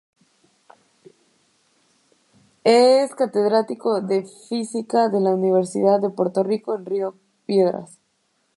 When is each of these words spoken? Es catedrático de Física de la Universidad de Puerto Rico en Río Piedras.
Es 2.63 3.13
catedrático 3.13 4.01
de 4.01 4.23
Física 4.49 5.09
de 5.09 5.19
la 5.21 5.29
Universidad 5.35 6.01
de 6.01 6.09
Puerto 6.09 6.41
Rico 6.41 6.75
en 6.75 6.87
Río 6.87 7.13
Piedras. 7.45 7.99